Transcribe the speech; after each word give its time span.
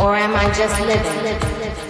Or 0.00 0.16
am 0.16 0.34
I 0.34 0.50
just 0.54 0.80
living? 0.80 1.89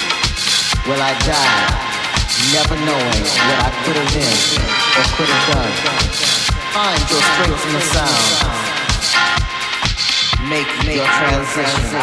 Will 0.87 0.97
I 0.99 1.13
die 1.21 1.91
never 2.53 2.75
knowing 2.75 3.21
what 3.21 3.59
I 3.61 3.71
could 3.85 3.97
have 4.01 4.11
been 4.17 4.37
or 4.97 5.05
could 5.13 5.29
have 5.29 5.45
done? 5.53 5.73
Find 6.73 7.01
your 7.05 7.21
strength 7.21 7.65
in 7.67 7.73
the 7.73 7.81
sound. 7.93 8.61
Make, 10.49 10.65
your 10.89 11.05
transition. 11.05 12.01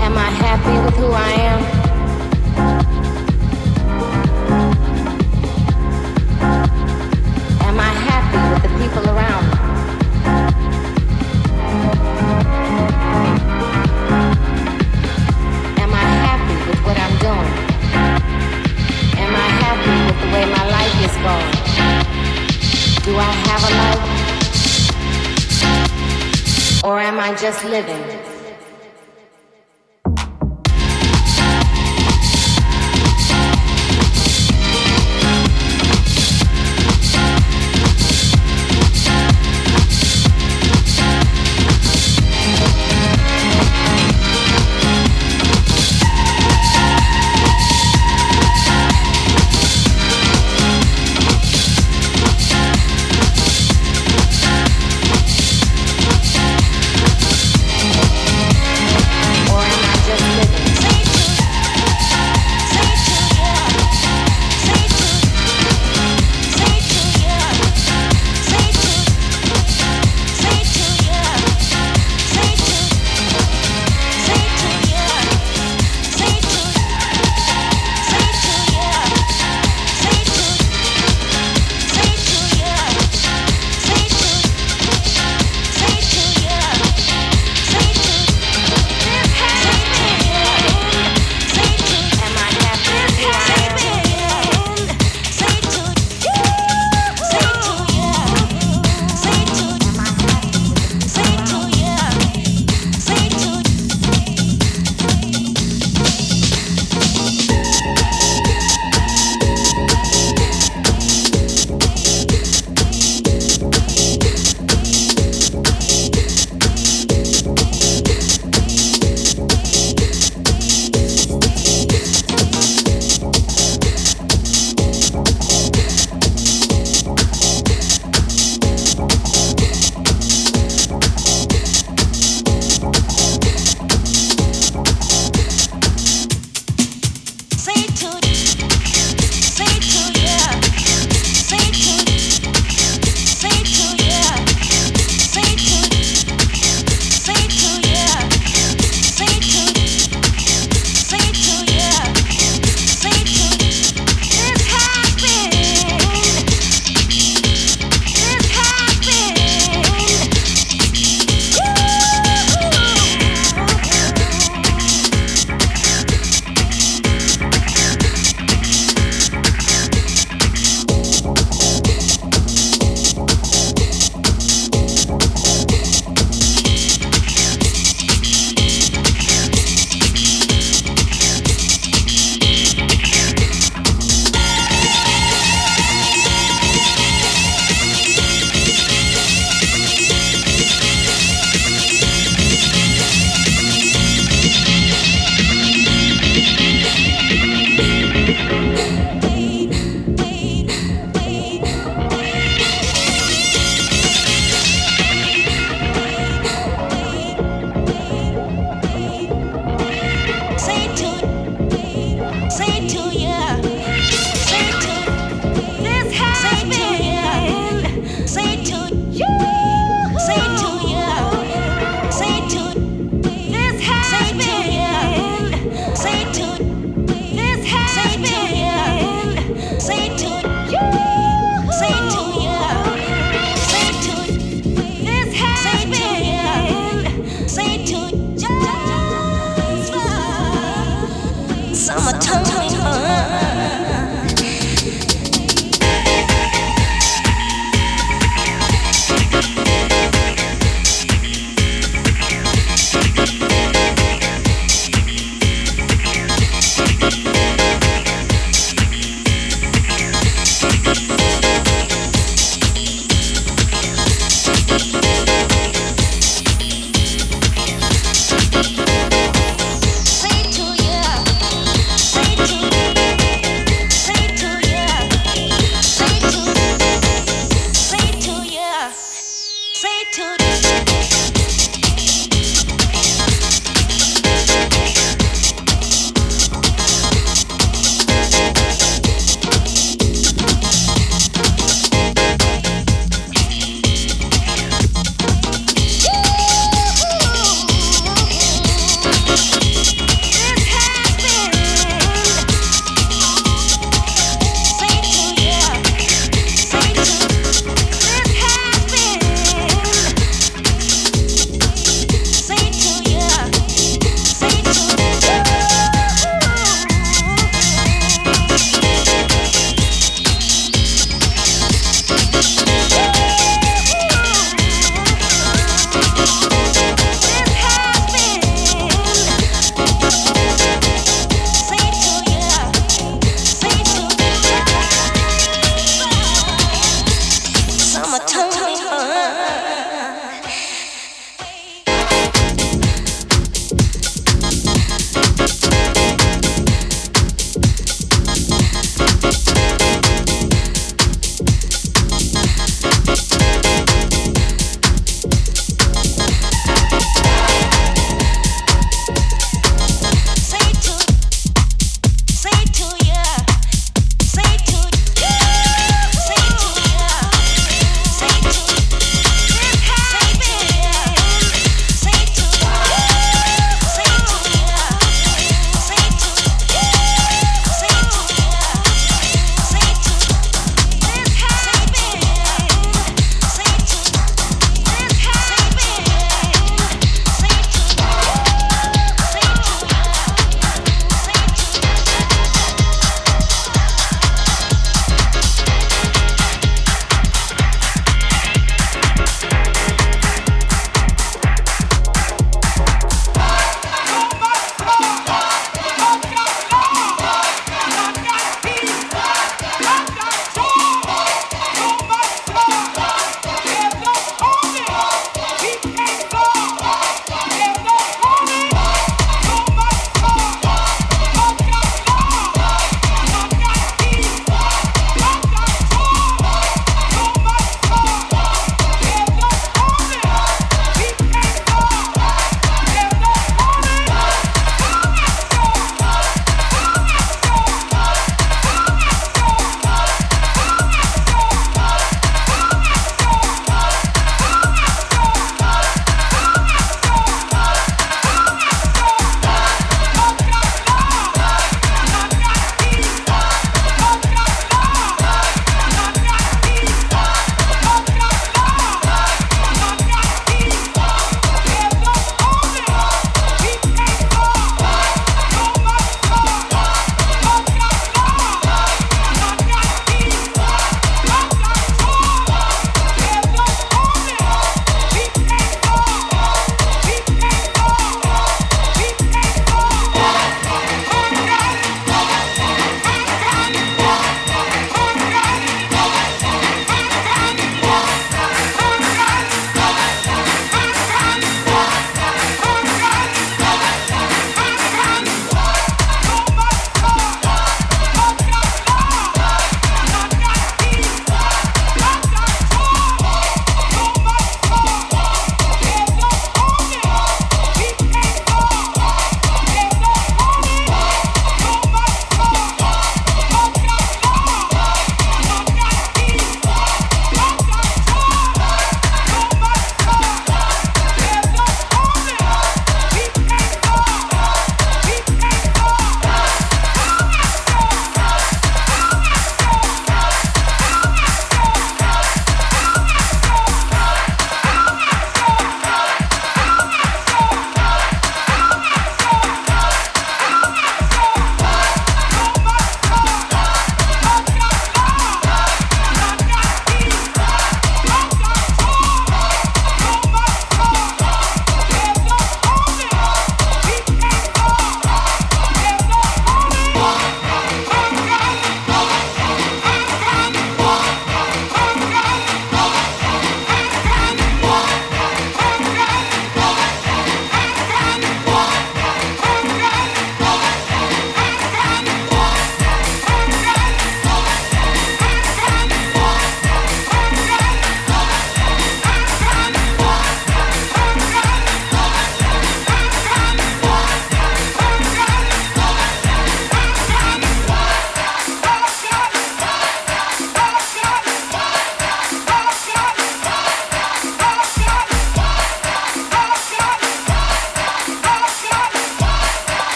Am 0.00 0.16
I 0.16 0.30
happy 0.30 0.84
with 0.84 0.94
who 0.94 1.12
I? 1.12 1.30
Am 1.32 1.73
is 21.04 21.16
going? 21.16 21.52
Do 23.04 23.12
I 23.18 23.32
have 23.48 23.62
a 23.68 23.72
life? 23.82 24.04
Or 26.82 26.98
am 26.98 27.20
I 27.20 27.34
just 27.34 27.64
living? 27.64 28.33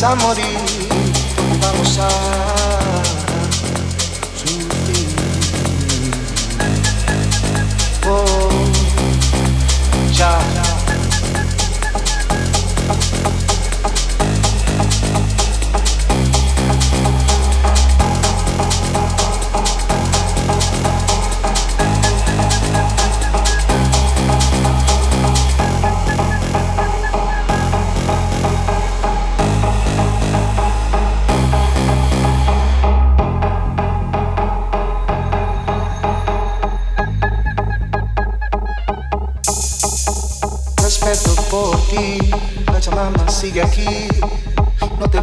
pasamos 0.00 0.39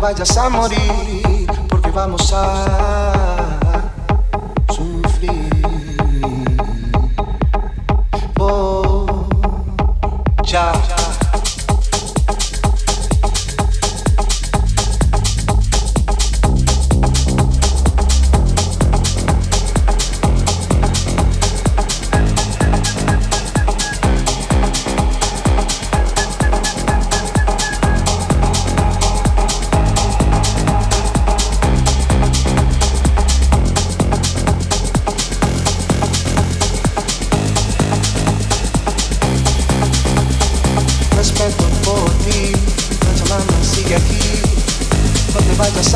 vayas 0.07 0.37
a 0.37 0.49
morir, 0.49 1.06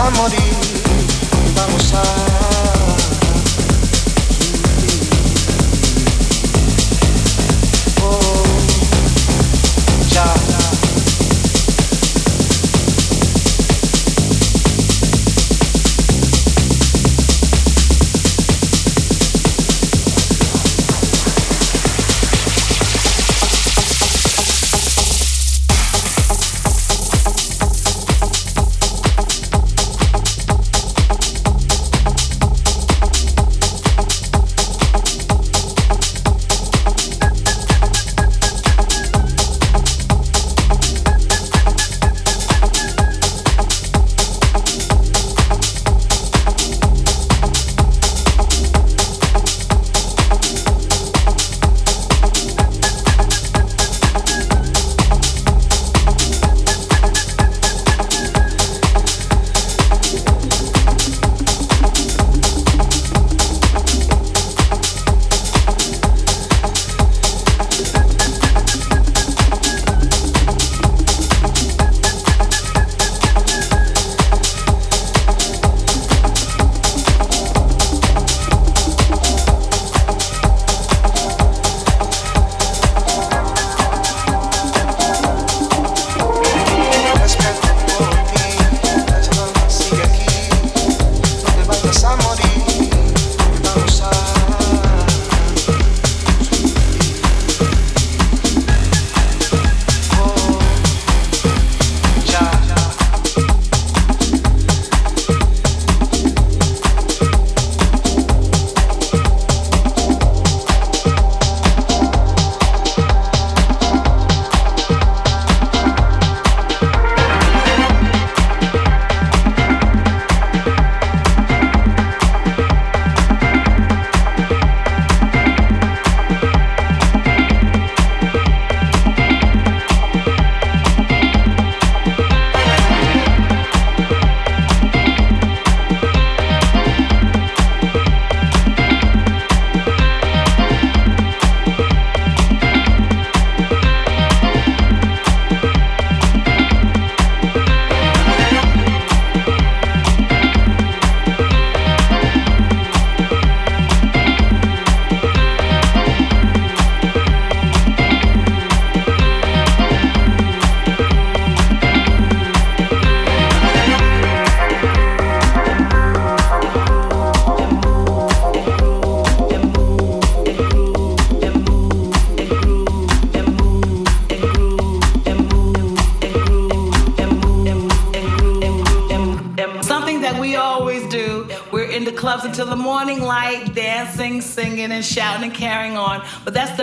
shouting 0.02 0.51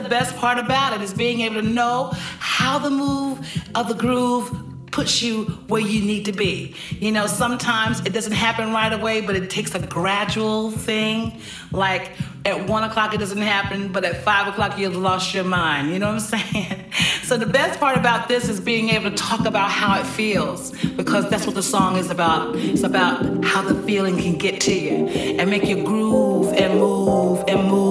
the 0.01 0.09
best 0.09 0.37
part 0.37 0.59
about 0.59 0.95
it 0.95 1.03
is 1.03 1.13
being 1.13 1.41
able 1.41 1.57
to 1.57 1.69
know 1.69 2.11
how 2.39 2.79
the 2.79 2.91
move 2.91 3.39
of 3.75 3.89
the 3.89 3.95
groove 3.95 4.51
puts 4.91 5.23
you 5.23 5.45
where 5.69 5.81
you 5.81 6.01
need 6.01 6.25
to 6.25 6.33
be. 6.33 6.75
You 6.91 7.13
know, 7.13 7.27
sometimes 7.27 8.01
it 8.01 8.13
doesn't 8.13 8.33
happen 8.33 8.73
right 8.73 8.93
away, 8.93 9.21
but 9.21 9.37
it 9.37 9.49
takes 9.51 9.75
a 9.75 9.79
gradual 9.87 10.71
thing. 10.71 11.41
Like 11.71 12.13
at 12.45 12.69
one 12.69 12.85
o'clock 12.85 13.15
it 13.15 13.19
doesn't 13.19 13.43
happen, 13.43 13.93
but 13.93 14.05
at 14.05 14.25
five 14.25 14.49
o'clock 14.49 14.79
you've 14.79 14.97
lost 14.97 15.35
your 15.35 15.45
mind. 15.45 15.93
You 15.93 15.99
know 15.99 16.13
what 16.13 16.33
I'm 16.33 16.41
saying? 16.41 16.85
So 17.29 17.37
the 17.37 17.45
best 17.45 17.79
part 17.79 17.99
about 17.99 18.27
this 18.27 18.49
is 18.49 18.59
being 18.59 18.89
able 18.89 19.11
to 19.11 19.17
talk 19.17 19.45
about 19.45 19.71
how 19.71 20.01
it 20.01 20.07
feels, 20.07 20.73
because 20.97 21.29
that's 21.29 21.45
what 21.45 21.55
the 21.55 21.63
song 21.63 21.99
is 21.99 22.11
about. 22.11 22.57
It's 22.57 22.85
about 22.85 23.45
how 23.45 23.61
the 23.61 23.75
feeling 23.83 24.17
can 24.17 24.39
get 24.39 24.63
to 24.63 24.75
you 24.75 25.07
and 25.39 25.51
make 25.51 25.67
you 25.67 25.85
groove 25.85 26.55
and 26.55 26.81
move 26.81 27.45
and 27.47 27.69
move 27.69 27.88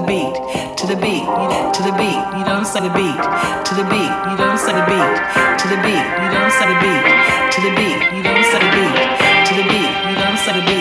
the 0.00 0.06
beat, 0.06 0.34
to 0.78 0.86
the 0.86 0.94
beat, 0.94 1.26
to 1.74 1.82
the 1.82 1.90
beat. 1.98 2.20
You 2.38 2.44
don't 2.44 2.64
say 2.64 2.80
the 2.80 2.92
beat, 2.94 3.18
to 3.66 3.74
the 3.74 3.82
beat. 3.90 4.12
You 4.30 4.36
don't 4.38 4.58
say 4.58 4.72
the 4.72 4.84
beat, 4.86 5.14
to 5.58 5.66
the 5.66 5.78
beat. 5.82 6.06
You 6.22 6.28
don't 6.30 6.52
say 6.54 6.66
the 6.70 6.78
beat, 6.78 7.02
to 7.50 7.58
the 7.66 7.70
beat. 7.74 7.98
You 8.14 8.22
don't 8.22 8.44
say 8.46 8.58
the 8.62 8.70
beat, 8.78 8.94
to 9.46 9.52
the 9.58 9.64
beat. 9.66 9.90
You 10.06 10.14
don't 10.14 10.38
say 10.38 10.52
the 10.54 10.66
beat. 10.66 10.77